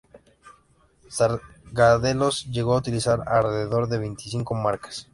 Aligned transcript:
Sargadelos 1.09 2.47
llegó 2.49 2.73
a 2.73 2.77
utilizar 2.79 3.21
alrededor 3.27 3.87
de 3.87 3.99
veinticinco 3.99 4.55
marcas. 4.55 5.07